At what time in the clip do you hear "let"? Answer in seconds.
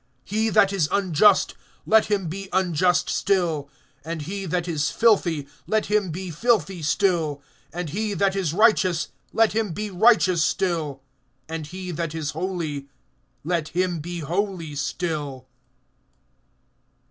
1.85-2.05, 5.67-5.85, 9.31-9.53, 13.43-13.67